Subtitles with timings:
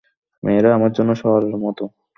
[0.43, 1.83] মেয়েরা আমার জন্য শহরের মতো।